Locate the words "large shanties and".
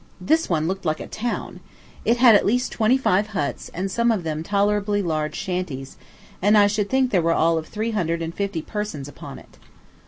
5.03-6.57